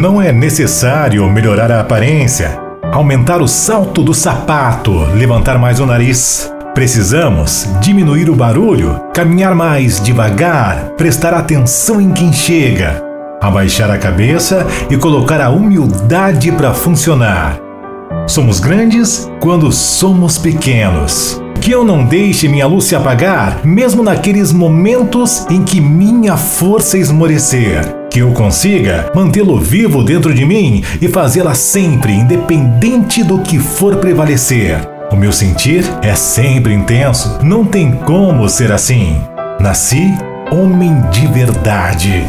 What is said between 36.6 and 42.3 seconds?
intenso, não tem como ser assim. Nasci homem de verdade.